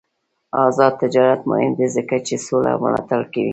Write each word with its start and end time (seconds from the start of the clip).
آزاد 0.65 0.93
تجارت 1.03 1.41
مهم 1.51 1.71
دی 1.79 1.87
ځکه 1.95 2.15
چې 2.27 2.35
سوله 2.45 2.71
ملاتړ 2.83 3.21
کوي. 3.33 3.49